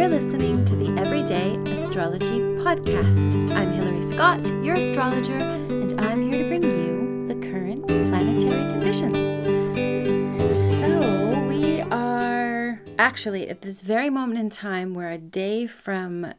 [0.00, 3.54] You're listening to the Everyday Astrology Podcast.
[3.54, 9.14] I'm Hillory Skott, your astrologer, and I'm here to bring you the current planetary conditions.
[10.80, 16.32] So, we are actually at this very moment in time, we're a day from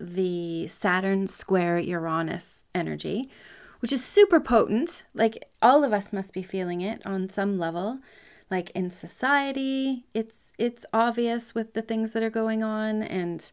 [0.00, 3.28] the Saturn square Uranus energy,
[3.80, 5.02] which is super potent.
[5.12, 7.98] Like, all of us must be feeling it on some level.
[8.50, 13.50] Like in society, it's it's obvious with the things that are going on and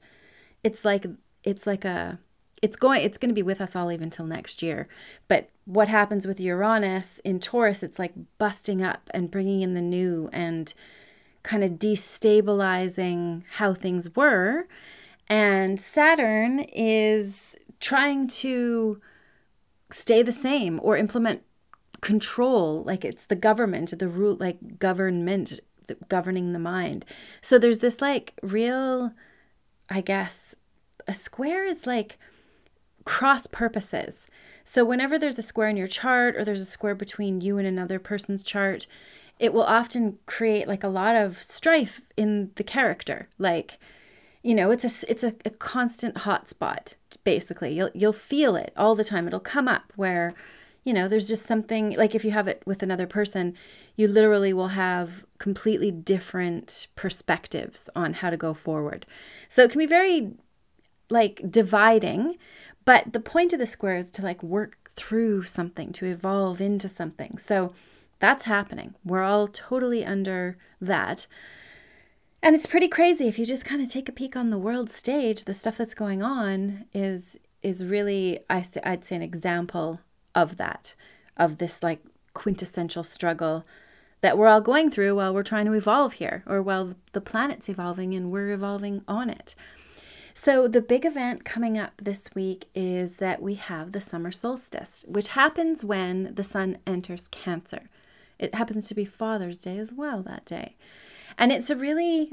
[0.63, 1.07] it's like
[1.43, 2.19] it's like a
[2.61, 4.87] it's going it's going to be with us all even till next year.
[5.27, 9.81] But what happens with uranus in taurus it's like busting up and bringing in the
[9.81, 10.71] new and
[11.41, 14.67] kind of destabilizing how things were.
[15.27, 19.01] And saturn is trying to
[19.89, 21.41] stay the same or implement
[22.01, 25.59] control like it's the government the rule like government
[26.07, 27.05] governing the mind.
[27.41, 29.13] So there's this like real,
[29.89, 30.55] I guess,
[31.07, 32.17] a square is like
[33.05, 34.27] cross purposes.
[34.65, 37.67] So whenever there's a square in your chart or there's a square between you and
[37.67, 38.85] another person's chart,
[39.39, 43.29] it will often create like a lot of strife in the character.
[43.39, 43.79] Like,
[44.43, 46.93] you know, it's a it's a, a constant hotspot.
[47.23, 49.27] Basically, you'll you'll feel it all the time.
[49.27, 50.35] It'll come up where
[50.83, 53.55] you know, there's just something like if you have it with another person,
[53.95, 59.05] you literally will have completely different perspectives on how to go forward.
[59.49, 60.31] So it can be very
[61.09, 62.37] like dividing,
[62.85, 66.87] but the point of the square is to like work through something, to evolve into
[66.87, 67.37] something.
[67.37, 67.73] So
[68.19, 68.95] that's happening.
[69.03, 71.27] We're all totally under that.
[72.41, 74.89] And it's pretty crazy if you just kind of take a peek on the world
[74.89, 79.99] stage, the stuff that's going on is is really I'd say an example
[80.41, 80.95] of that,
[81.37, 82.01] of this like
[82.33, 83.65] quintessential struggle
[84.21, 87.69] that we're all going through while we're trying to evolve here or while the planet's
[87.69, 89.55] evolving and we're evolving on it.
[90.33, 95.03] So, the big event coming up this week is that we have the summer solstice,
[95.07, 97.89] which happens when the sun enters Cancer.
[98.37, 100.77] It happens to be Father's Day as well that day.
[101.37, 102.31] And it's a really,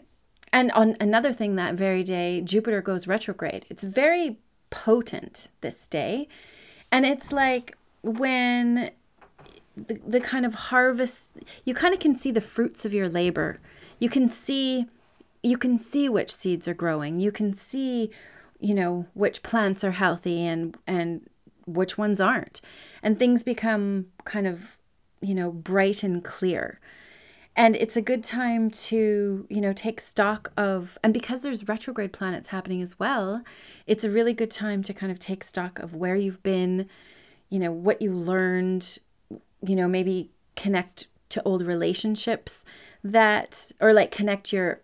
[0.52, 3.66] and on another thing that very day, Jupiter goes retrograde.
[3.68, 4.38] It's very
[4.70, 6.28] potent this day.
[6.92, 8.90] And it's like when
[9.76, 11.32] the, the kind of harvest
[11.64, 13.58] you kind of can see the fruits of your labor.
[13.98, 14.86] You can see
[15.42, 17.18] you can see which seeds are growing.
[17.18, 18.10] You can see
[18.58, 21.28] you know which plants are healthy and and
[21.66, 22.60] which ones aren't.
[23.02, 24.78] And things become kind of
[25.20, 26.80] you know bright and clear.
[27.58, 32.12] And it's a good time to you know take stock of and because there's retrograde
[32.12, 33.42] planets happening as well
[33.86, 36.86] it's a really good time to kind of take stock of where you've been
[37.48, 38.98] you know, what you learned,
[39.62, 42.64] you know, maybe connect to old relationships
[43.04, 44.80] that or like connect your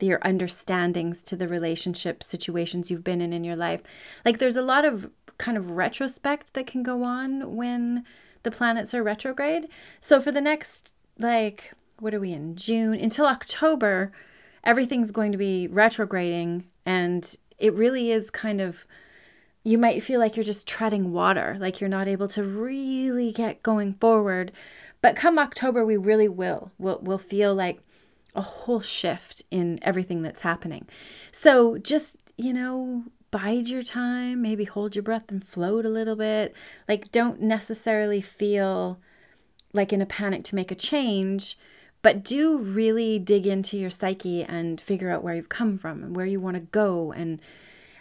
[0.00, 3.80] your understandings to the relationship situations you've been in in your life.
[4.24, 8.04] Like there's a lot of kind of retrospect that can go on when
[8.42, 9.68] the planets are retrograde.
[10.00, 14.12] So for the next like what are we in June until October,
[14.64, 18.86] everything's going to be retrograding and it really is kind of
[19.66, 23.64] you might feel like you're just treading water, like you're not able to really get
[23.64, 24.52] going forward.
[25.02, 26.70] But come October, we really will.
[26.78, 27.80] We'll, we'll feel like
[28.36, 30.86] a whole shift in everything that's happening.
[31.32, 36.14] So just, you know, bide your time, maybe hold your breath and float a little
[36.14, 36.54] bit.
[36.88, 39.00] Like, don't necessarily feel
[39.72, 41.58] like in a panic to make a change,
[42.02, 46.14] but do really dig into your psyche and figure out where you've come from and
[46.14, 47.40] where you want to go and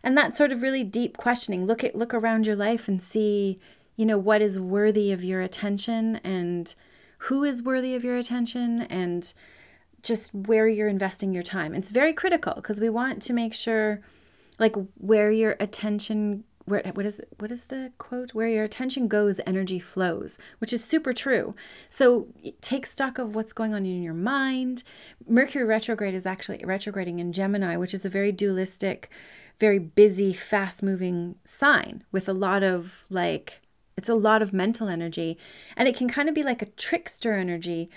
[0.05, 3.59] and that sort of really deep questioning look at look around your life and see
[3.97, 6.75] you know what is worthy of your attention and
[7.19, 9.33] who is worthy of your attention and
[10.05, 11.73] just where you're investing your time.
[11.73, 14.01] It's very critical because we want to make sure
[14.59, 18.33] like where your attention where what is what is the quote?
[18.33, 21.55] Where your attention goes energy flows which is super true.
[21.89, 22.27] So
[22.61, 24.83] take stock of what's going on in your mind.
[25.27, 29.09] Mercury retrograde is actually retrograding in gemini which is a very dualistic
[29.59, 33.61] very busy, fast moving sign with a lot of like,
[33.97, 35.37] it's a lot of mental energy.
[35.77, 37.89] And it can kind of be like a trickster energy,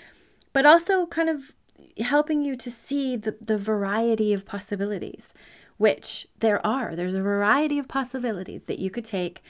[0.53, 1.53] but also kind of
[1.99, 5.33] helping you to see the, the variety of possibilities,
[5.77, 6.95] which there are.
[6.95, 9.41] There's a variety of possibilities that you could take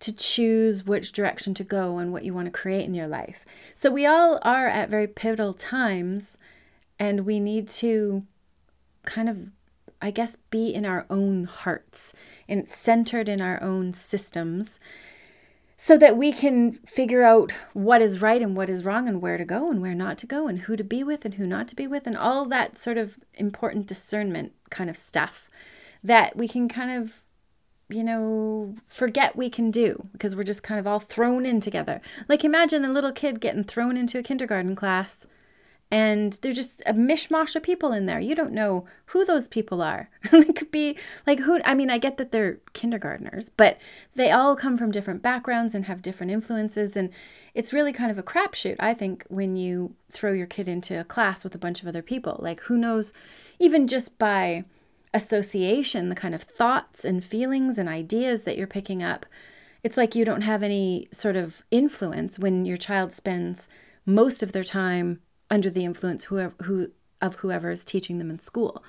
[0.00, 3.44] to choose which direction to go and what you want to create in your life.
[3.76, 6.36] So we all are at very pivotal times
[6.98, 8.24] and we need to
[9.04, 9.52] kind of
[10.02, 12.12] I guess, be in our own hearts
[12.48, 14.80] and centered in our own systems
[15.78, 19.38] so that we can figure out what is right and what is wrong and where
[19.38, 21.68] to go and where not to go and who to be with and who not
[21.68, 25.48] to be with and all that sort of important discernment kind of stuff.
[26.04, 27.22] that we can kind of
[27.88, 32.00] you know, forget we can do because we're just kind of all thrown in together.
[32.28, 35.26] Like imagine a little kid getting thrown into a kindergarten class
[35.92, 38.18] and there's just a mishmash of people in there.
[38.18, 40.08] You don't know who those people are.
[40.32, 40.96] it could be
[41.26, 43.76] like who I mean, I get that they're kindergartners, but
[44.16, 47.10] they all come from different backgrounds and have different influences and
[47.52, 51.04] it's really kind of a crapshoot, I think, when you throw your kid into a
[51.04, 52.38] class with a bunch of other people.
[52.40, 53.12] Like who knows
[53.58, 54.64] even just by
[55.12, 59.26] association, the kind of thoughts and feelings and ideas that you're picking up.
[59.84, 63.68] It's like you don't have any sort of influence when your child spends
[64.06, 65.20] most of their time
[65.52, 66.90] under the influence whoever, who,
[67.20, 68.82] of whoever is teaching them in school.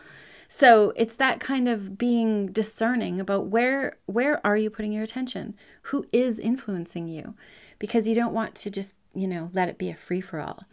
[0.47, 5.55] So it's that kind of being discerning about where where are you putting your attention?
[5.83, 7.35] Who is influencing you?
[7.79, 10.63] Because you don't want to just, you know, let it be a free for all.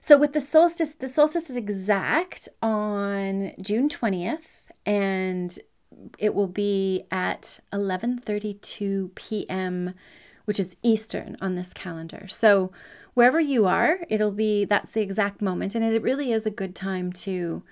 [0.00, 5.58] So with the solstice, the solstice is exact on June 20th and
[6.18, 9.94] it will be at 11:32 p.m.,
[10.46, 12.26] which is Eastern on this calendar.
[12.28, 12.72] So
[13.14, 16.74] wherever you are, it'll be that's the exact moment and it really is a good
[16.74, 17.62] time to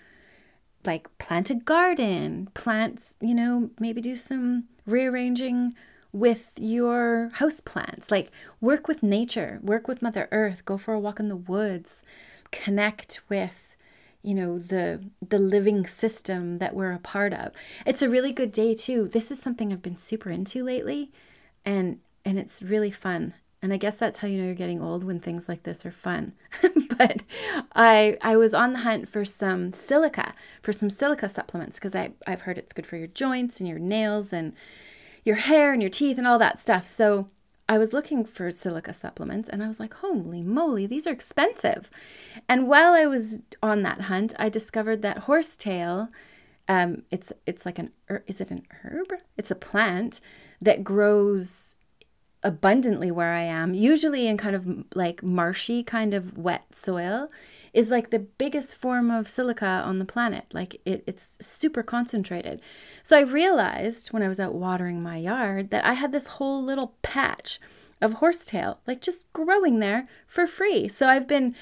[0.85, 5.75] like plant a garden, plants, you know, maybe do some rearranging
[6.13, 8.11] with your house plants.
[8.11, 8.31] Like
[8.61, 12.03] work with nature, work with Mother Earth, go for a walk in the woods,
[12.51, 13.65] connect with
[14.23, 17.53] you know the the living system that we're a part of.
[17.87, 19.09] It's a really good day too.
[19.09, 21.13] This is something I've been super into lately
[21.65, 23.35] and and it's really fun.
[23.61, 25.91] And I guess that's how you know you're getting old when things like this are
[25.91, 26.33] fun.
[26.97, 27.23] but
[27.75, 32.13] I I was on the hunt for some silica, for some silica supplements because I
[32.27, 34.53] I've heard it's good for your joints and your nails and
[35.25, 36.89] your hair and your teeth and all that stuff.
[36.89, 37.29] So
[37.69, 41.91] I was looking for silica supplements and I was like, holy moly, these are expensive.
[42.49, 46.09] And while I was on that hunt, I discovered that horsetail,
[46.69, 47.91] um, it's it's like an
[48.27, 49.13] is it an herb?
[49.37, 50.21] It's a plant
[50.63, 51.68] that grows
[52.43, 57.29] abundantly where I am, usually in kind of like marshy kind of wet soil
[57.73, 60.45] is like the biggest form of silica on the planet.
[60.53, 62.61] Like it, it's super concentrated.
[63.03, 66.63] So I realized when I was out watering my yard that I had this whole
[66.63, 67.61] little patch
[68.01, 70.89] of horsetail, like just growing there for free.
[70.89, 71.55] So I've been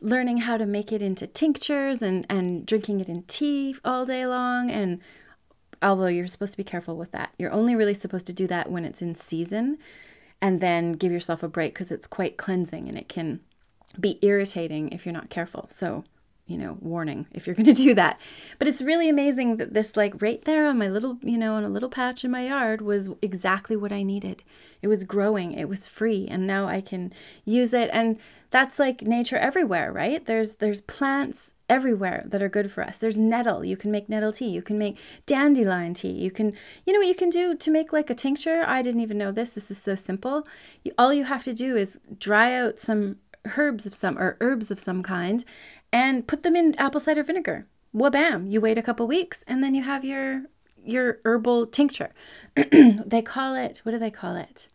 [0.00, 4.26] learning how to make it into tinctures and, and drinking it in tea all day
[4.26, 4.70] long.
[4.70, 5.00] And
[5.80, 8.70] although you're supposed to be careful with that, you're only really supposed to do that
[8.70, 9.78] when it's in season
[10.44, 13.40] and then give yourself a break because it's quite cleansing and it can
[13.98, 15.70] be irritating if you're not careful.
[15.72, 16.04] So,
[16.46, 18.20] you know, warning if you're going to do that.
[18.58, 21.64] But it's really amazing that this, like right there on my little, you know, on
[21.64, 24.42] a little patch in my yard was exactly what I needed.
[24.82, 27.14] It was growing, it was free, and now I can
[27.46, 27.88] use it.
[27.90, 28.18] And
[28.50, 30.26] that's like nature everywhere, right?
[30.26, 32.98] There's there's plants everywhere that are good for us.
[32.98, 33.64] There's nettle.
[33.64, 34.48] You can make nettle tea.
[34.48, 36.12] You can make dandelion tea.
[36.12, 36.52] You can,
[36.84, 38.64] you know what you can do to make like a tincture?
[38.66, 39.50] I didn't even know this.
[39.50, 40.46] This is so simple.
[40.82, 43.16] You, all you have to do is dry out some
[43.56, 45.44] herbs of some or herbs of some kind
[45.92, 47.66] and put them in apple cider vinegar.
[47.94, 48.50] Wabam!
[48.50, 50.44] You wait a couple weeks and then you have your
[50.84, 52.10] your herbal tincture.
[52.56, 54.68] they call it what do they call it?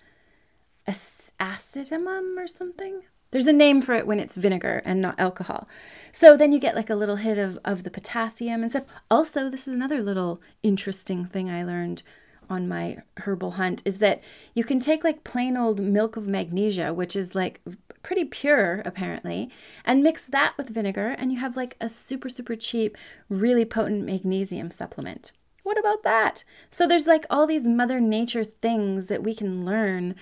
[0.88, 3.04] Acetamum or something.
[3.32, 5.68] There's a name for it when it's vinegar and not alcohol.
[6.12, 8.86] So then you get like a little hit of, of the potassium and stuff.
[9.10, 12.02] Also, this is another little interesting thing I learned
[12.50, 14.22] on my herbal hunt is that
[14.56, 17.62] you can take like plain old milk of magnesia, which is like
[18.02, 19.52] pretty pure apparently,
[19.86, 22.98] and mix that with vinegar, and you have like a super, super cheap,
[23.30, 25.32] really potent magnesium supplement.
[25.64, 26.44] What about that?
[26.72, 30.16] So there's like all these Mother Nature things that we can learn.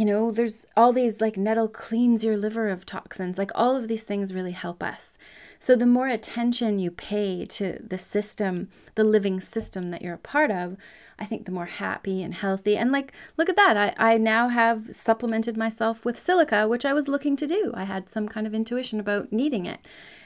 [0.00, 3.36] You know, there's all these like nettle cleans your liver of toxins.
[3.36, 5.18] Like all of these things really help us.
[5.58, 10.18] So the more attention you pay to the system, the living system that you're a
[10.34, 10.78] part of,
[11.18, 12.78] I think the more happy and healthy.
[12.78, 13.76] And like, look at that.
[13.76, 17.70] I, I now have supplemented myself with silica, which I was looking to do.
[17.74, 19.80] I had some kind of intuition about needing it.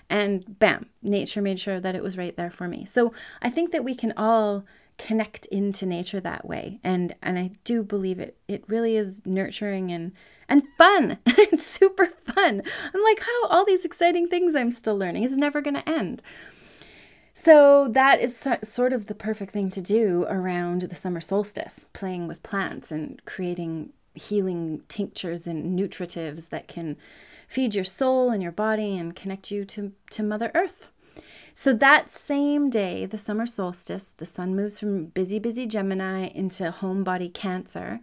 [0.08, 2.86] And bam, nature made sure that it was right there for me.
[2.86, 3.12] So
[3.42, 4.64] I think that we can all
[4.98, 6.80] connect into nature that way.
[6.84, 10.12] And and I do believe it it really is nurturing and
[10.48, 11.18] and fun.
[11.26, 12.62] it's super fun.
[12.94, 16.22] I'm like, how all these exciting things I'm still learning is never going to end.
[17.32, 22.28] So that is sort of the perfect thing to do around the summer solstice, playing
[22.28, 26.96] with plants and creating healing tinctures and nutritives that can
[27.48, 30.88] feed your soul and your body and connect you to, to Mother Earth.
[31.54, 36.70] So that same day, the summer solstice, the sun moves from busy, busy Gemini into
[36.70, 38.00] home body Cancer.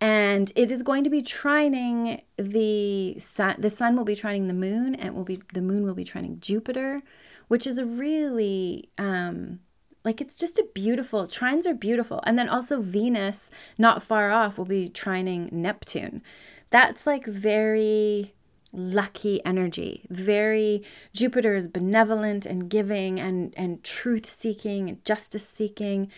[0.00, 3.56] And it is going to be trining the sun.
[3.58, 6.38] The sun will be trining the moon, and will be the moon will be trining
[6.38, 7.02] Jupiter,
[7.48, 9.60] which is a really um,
[10.06, 12.20] Like it's just a beautiful, trines are beautiful.
[12.24, 16.22] And then also Venus, not far off, will be trining Neptune.
[16.70, 18.32] That's like very
[18.76, 20.06] lucky energy.
[20.10, 26.10] Very Jupiter is benevolent and giving and and truth seeking and justice seeking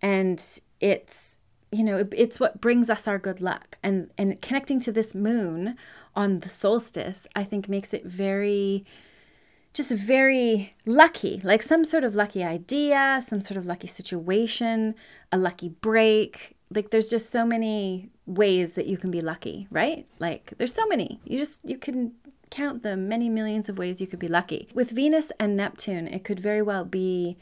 [0.00, 1.32] and it's
[1.72, 3.78] you know, it's what brings us our good luck.
[3.82, 5.76] And and connecting to this moon
[6.14, 8.84] on the solstice, I think makes it very
[9.72, 14.94] just very lucky, like some sort of lucky idea, some sort of lucky situation,
[15.32, 16.56] a lucky break.
[16.74, 20.06] Like there's just so many ways that you can be lucky, right?
[20.18, 21.20] Like there's so many.
[21.24, 22.12] You just you can
[22.50, 24.68] count the many millions of ways you could be lucky.
[24.74, 27.38] With Venus and Neptune, it could very well be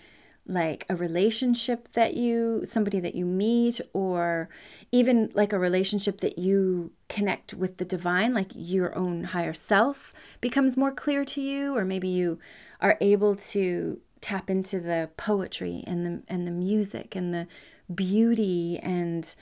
[0.46, 4.48] like a relationship that you somebody that you meet or
[4.90, 10.12] even like a relationship that you connect with the divine like your own higher self
[10.40, 12.38] becomes more clear to you or maybe you
[12.80, 17.46] are able to tap into the poetry and the and the music and the
[17.94, 19.34] beauty and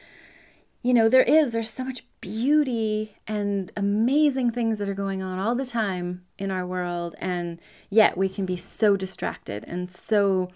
[0.83, 5.38] you know there is there's so much beauty and amazing things that are going on
[5.38, 10.49] all the time in our world and yet we can be so distracted and so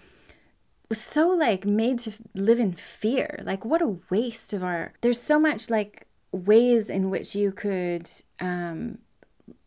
[0.91, 3.41] so like made to live in fear.
[3.43, 8.09] Like what a waste of our there's so much like ways in which you could
[8.39, 8.97] um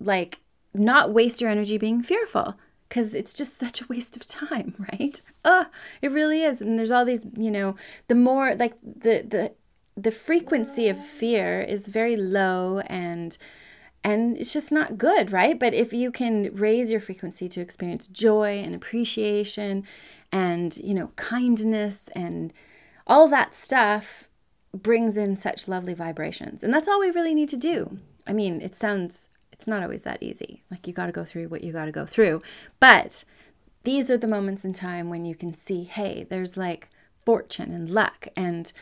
[0.00, 0.40] like
[0.74, 2.54] not waste your energy being fearful
[2.88, 5.20] because it's just such a waste of time, right?
[5.44, 5.66] Oh,
[6.02, 6.60] it really is.
[6.60, 7.76] And there's all these, you know,
[8.08, 9.52] the more like the the
[9.98, 13.38] the frequency of fear is very low and
[14.04, 15.58] and it's just not good, right?
[15.58, 19.82] But if you can raise your frequency to experience joy and appreciation
[20.30, 22.52] and, you know, kindness and
[23.08, 24.28] all that stuff
[24.72, 26.62] brings in such lovely vibrations.
[26.62, 27.98] And that's all we really need to do.
[28.28, 30.62] I mean, it sounds, it's not always that easy.
[30.70, 32.42] Like you got to go through what you got to go through.
[32.78, 33.24] But
[33.84, 36.90] these are the moments in time when you can see, hey, there's like
[37.24, 38.72] fortune and luck and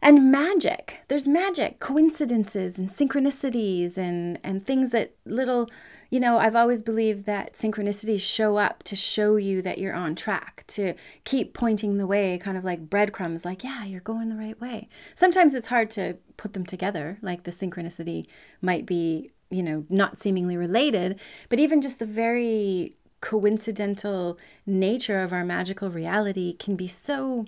[0.00, 5.68] and magic there's magic coincidences and synchronicities and and things that little
[6.10, 10.14] you know i've always believed that synchronicities show up to show you that you're on
[10.14, 14.36] track to keep pointing the way kind of like breadcrumbs like yeah you're going the
[14.36, 18.26] right way sometimes it's hard to put them together like the synchronicity
[18.60, 25.32] might be you know not seemingly related but even just the very coincidental nature of
[25.32, 27.44] our magical reality can be so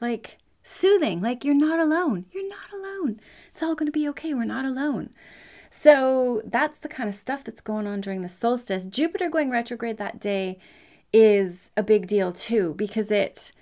[0.00, 2.26] like soothing, like you're not alone.
[2.32, 3.20] You're not alone.
[3.50, 4.34] It's all going to be okay.
[4.34, 5.10] We're not alone.
[5.70, 8.84] So that's the kind of stuff that's going on during the solstice.
[8.84, 10.58] Jupiter going retrograde that day
[11.12, 13.52] is a big deal too because it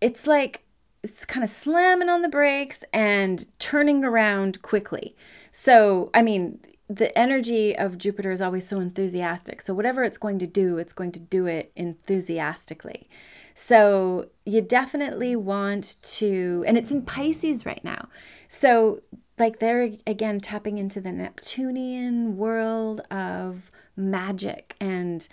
[0.00, 0.64] it's like
[1.02, 5.16] it's kind of slamming on the brakes and turning around quickly.
[5.50, 6.60] So, I mean,
[6.96, 9.62] the energy of Jupiter is always so enthusiastic.
[9.62, 13.08] So, whatever it's going to do, it's going to do it enthusiastically.
[13.54, 18.08] So you definitely want to, and it's in Pisces right now.
[18.48, 19.02] So,
[19.38, 25.28] like, they're again tapping into the Neptunian world of magic and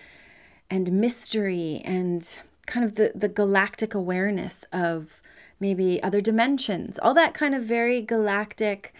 [0.69, 5.21] and mystery and kind of the, the galactic awareness of
[5.59, 8.93] maybe other dimensions, all that kind of very galactic,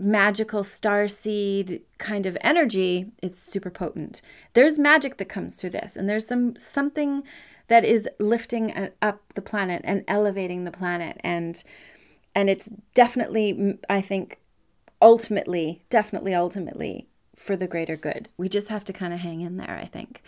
[0.00, 3.12] magical star seed kind of energy.
[3.22, 4.22] It's super potent.
[4.54, 7.22] There's magic that comes through this, and there's some something
[7.70, 11.62] that is lifting up the planet and elevating the planet and
[12.34, 14.38] and it's definitely i think
[15.00, 19.56] ultimately definitely ultimately for the greater good we just have to kind of hang in
[19.56, 20.20] there i think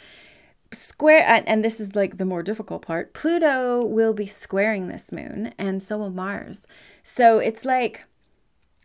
[0.72, 5.52] square and this is like the more difficult part pluto will be squaring this moon
[5.58, 6.66] and so will mars
[7.02, 8.04] so it's like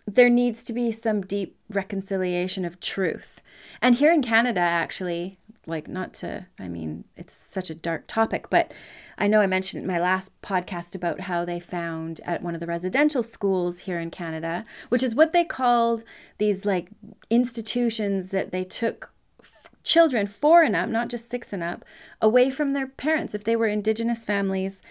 [0.07, 3.41] there needs to be some deep reconciliation of truth.
[3.81, 5.37] And here in canada actually
[5.67, 8.71] like not to i mean it's such a dark topic but
[9.17, 12.61] i know i mentioned in my last podcast about how they found at one of
[12.61, 16.03] the residential schools here in canada which is what they called
[16.37, 16.89] these like
[17.29, 19.11] institutions that they took
[19.87, 21.85] children four and up not just six and up
[22.21, 23.33] away from their parents.
[23.33, 24.81] If they were indigenous families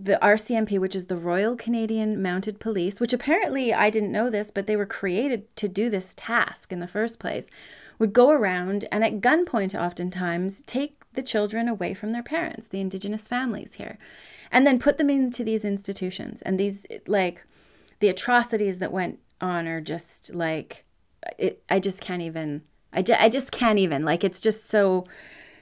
[0.00, 4.50] the RCMP, which is the Royal Canadian Mounted Police, which apparently I didn't know this,
[4.52, 7.48] but they were created to do this task in the first place,
[7.98, 12.80] would go around and at gunpoint oftentimes take the children away from their parents, the
[12.80, 13.98] indigenous families here,
[14.52, 16.42] and then put them into these institutions.
[16.42, 17.44] And these, like,
[17.98, 20.84] the atrocities that went on are just like,
[21.38, 22.62] it, I just can't even,
[22.92, 25.06] I, ju- I just can't even, like, it's just so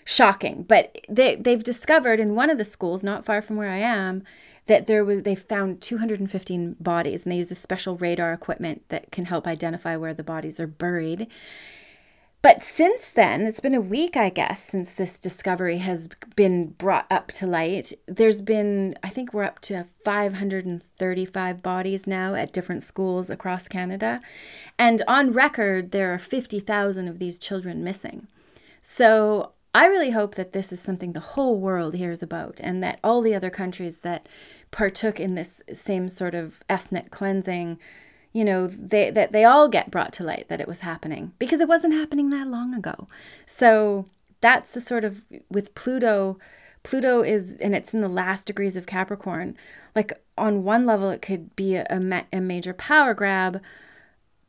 [0.07, 0.63] shocking.
[0.63, 4.23] But they, they've discovered in one of the schools, not far from where I am,
[4.67, 9.13] that there was they found 215 bodies and they use a special radar equipment that
[9.13, 11.29] can help identify where the bodies are buried
[12.43, 17.07] But since then, it's been a week, I guess, since this discovery has been brought
[17.11, 17.93] up to light.
[18.07, 24.21] There's been, I think we're up to 535 bodies now at different schools across Canada.
[24.79, 28.29] And on record, there are 50,000 of these children missing.
[28.83, 32.99] So I really hope that this is something the whole world hears about and that
[33.04, 34.26] all the other countries that
[34.71, 37.78] partook in this same sort of ethnic cleansing
[38.33, 41.61] you know they that they all get brought to light that it was happening because
[41.61, 43.06] it wasn't happening that long ago.
[43.45, 44.06] So
[44.40, 46.38] that's the sort of with pluto
[46.83, 49.59] pluto is and it's in the last degrees of capricorn
[49.95, 53.61] like on one level it could be a, a, a major power grab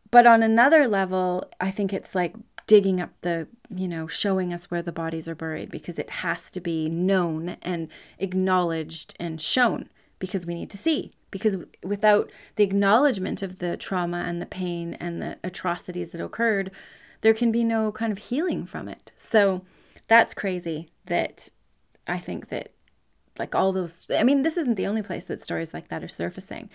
[0.09, 2.35] but on another level i think it's like
[2.67, 6.51] digging up the you know showing us where the bodies are buried because it has
[6.51, 7.87] to be known and
[8.19, 11.11] acknowledged and shown because we need to see.
[11.29, 16.71] Because without the acknowledgement of the trauma and the pain and the atrocities that occurred,
[17.21, 19.11] there can be no kind of healing from it.
[19.17, 19.63] So
[20.07, 21.49] that's crazy that
[22.07, 22.71] I think that
[23.37, 26.07] like all those I mean this isn't the only place that stories like that are
[26.07, 26.69] surfacing.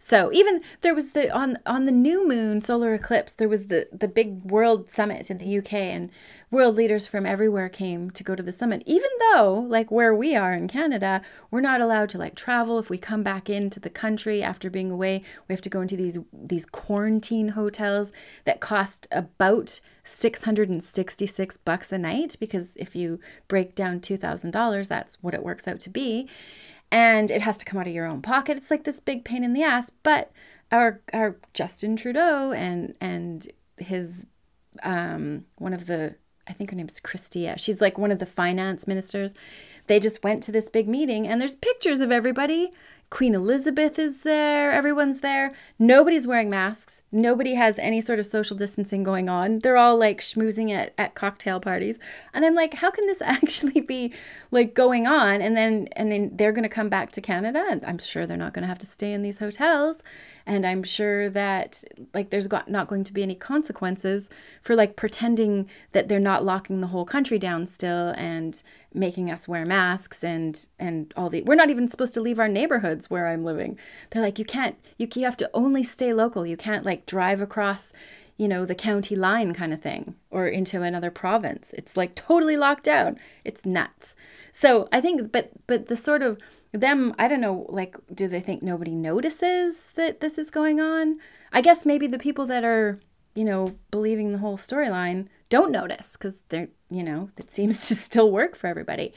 [0.00, 3.88] So even there was the on on the new moon solar eclipse, there was the
[3.92, 6.10] the big world summit in the UK, and
[6.50, 8.82] world leaders from everywhere came to go to the summit.
[8.86, 12.78] Even though, like where we are in Canada, we're not allowed to like travel.
[12.78, 15.96] If we come back into the country after being away, we have to go into
[15.96, 18.12] these these quarantine hotels
[18.44, 25.34] that cost about 666 bucks a night because if you break down $2,000, that's what
[25.34, 26.28] it works out to be
[26.90, 28.56] and it has to come out of your own pocket.
[28.56, 29.90] It's like this big pain in the ass.
[30.02, 30.30] But
[30.70, 34.26] our our Justin Trudeau and and his
[34.82, 36.16] um, one of the
[36.46, 37.58] I think her name is Chrystia.
[37.58, 39.34] She's like one of the finance ministers.
[39.86, 42.70] They just went to this big meeting and there's pictures of everybody
[43.10, 45.52] Queen Elizabeth is there, everyone's there.
[45.78, 47.00] Nobody's wearing masks.
[47.10, 49.60] Nobody has any sort of social distancing going on.
[49.60, 51.98] They're all like schmoozing at, at cocktail parties.
[52.34, 54.12] And I'm like, how can this actually be
[54.50, 55.40] like going on?
[55.40, 58.52] And then and then they're gonna come back to Canada and I'm sure they're not
[58.52, 60.02] gonna have to stay in these hotels
[60.48, 64.28] and i'm sure that like there's got, not going to be any consequences
[64.62, 68.62] for like pretending that they're not locking the whole country down still and
[68.94, 72.48] making us wear masks and and all the we're not even supposed to leave our
[72.48, 73.78] neighborhoods where i'm living
[74.10, 77.40] they're like you can't you, you have to only stay local you can't like drive
[77.40, 77.92] across
[78.38, 81.72] you know the county line kind of thing or into another province.
[81.74, 83.18] It's like totally locked down.
[83.44, 84.14] It's nuts.
[84.52, 86.38] So i think but but the sort of
[86.72, 91.18] them i don't know like do they think nobody notices that this is going on?
[91.52, 92.98] I guess maybe the people that are
[93.34, 97.94] you know believing the whole storyline don't notice because they're you know it seems to
[97.96, 99.12] still work for everybody.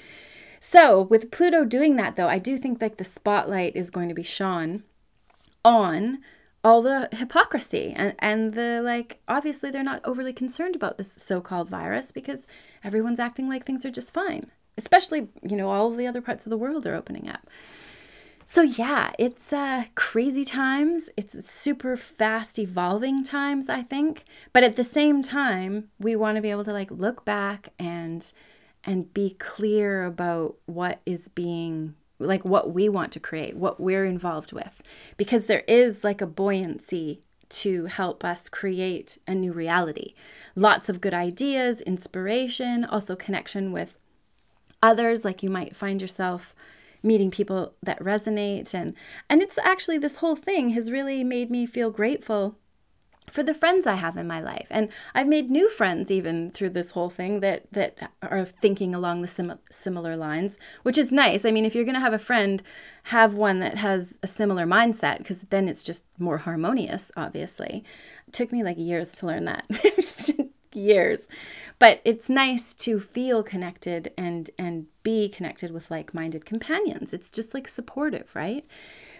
[0.59, 4.15] So with pluto doing that though i do think like the spotlight is going to
[4.15, 4.83] be shone
[5.63, 6.19] on
[6.63, 11.69] all the hypocrisy and, and the like obviously they're not overly concerned about this so-called
[11.69, 12.45] virus because
[12.83, 16.49] everyone's acting like things are just fine especially, you know, all the other parts of
[16.49, 17.47] the world are opening up.
[18.45, 21.09] So yeah, it's uh, crazy times.
[21.15, 24.25] It's super fast evolving times, I think.
[24.51, 28.31] But at the same time, we want to be able to like look back and
[28.83, 34.05] and be clear about what is being like what we want to create, what we're
[34.05, 34.81] involved with,
[35.17, 40.13] because there is like a buoyancy to help us create a new reality.
[40.55, 43.97] Lots of good ideas, inspiration, also connection with
[44.81, 45.25] others.
[45.25, 46.55] Like you might find yourself
[47.03, 48.73] meeting people that resonate.
[48.73, 48.95] And
[49.29, 52.57] and it's actually this whole thing has really made me feel grateful
[53.31, 54.67] for the friends I have in my life.
[54.69, 59.21] And I've made new friends even through this whole thing that that are thinking along
[59.21, 61.45] the sim- similar lines, which is nice.
[61.45, 62.61] I mean, if you're going to have a friend,
[63.03, 67.83] have one that has a similar mindset because then it's just more harmonious, obviously.
[68.27, 69.65] It took me like years to learn that.
[70.75, 71.27] years.
[71.79, 77.11] But it's nice to feel connected and and be connected with like-minded companions.
[77.13, 78.65] It's just like supportive, right?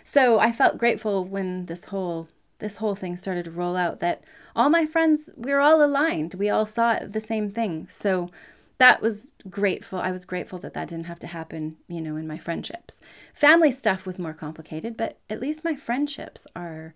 [0.03, 2.27] So I felt grateful when this whole
[2.61, 4.23] this whole thing started to roll out that
[4.55, 6.35] all my friends we were all aligned.
[6.35, 7.87] We all saw the same thing.
[7.89, 8.29] So
[8.77, 9.99] that was grateful.
[9.99, 12.95] I was grateful that that didn't have to happen, you know, in my friendships.
[13.33, 16.95] Family stuff was more complicated, but at least my friendships are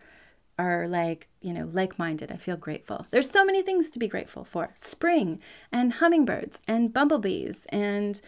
[0.57, 2.31] are like, you know, like minded.
[2.31, 3.05] I feel grateful.
[3.11, 5.39] There's so many things to be grateful for spring
[5.71, 8.21] and hummingbirds and bumblebees and,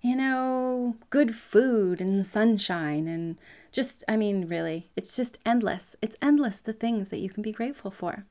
[0.00, 3.36] you know, good food and sunshine and
[3.76, 5.94] just, I mean, really, it's just endless.
[6.00, 8.24] It's endless the things that you can be grateful for.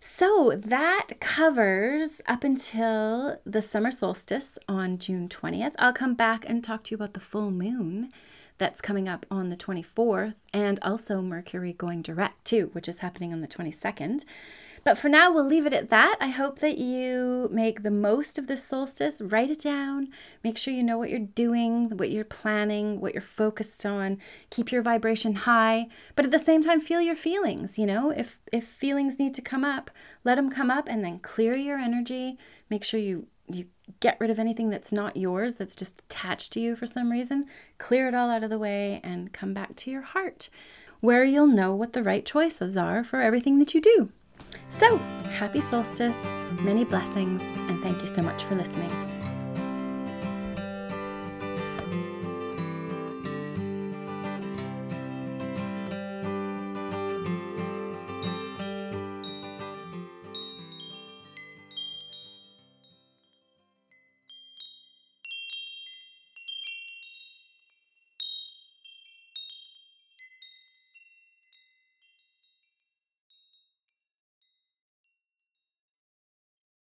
[0.00, 5.74] So that covers up until the summer solstice on June 20th.
[5.80, 8.12] I'll come back and talk to you about the full moon
[8.58, 13.32] that's coming up on the 24th, and also Mercury going direct too, which is happening
[13.32, 14.22] on the 22nd.
[14.86, 16.16] But for now, we'll leave it at that.
[16.20, 19.20] I hope that you make the most of this solstice.
[19.20, 20.10] Write it down.
[20.44, 24.18] Make sure you know what you're doing, what you're planning, what you're focused on.
[24.48, 27.80] Keep your vibration high, but at the same time, feel your feelings.
[27.80, 29.90] You know, if if feelings need to come up,
[30.22, 32.38] let them come up, and then clear your energy.
[32.70, 33.66] Make sure you you
[33.98, 37.46] get rid of anything that's not yours, that's just attached to you for some reason.
[37.78, 40.48] Clear it all out of the way, and come back to your heart,
[41.00, 44.12] where you'll know what the right choices are for everything that you do.
[44.70, 44.98] So,
[45.38, 46.16] happy solstice,
[46.60, 49.15] many blessings, and thank you so much for listening.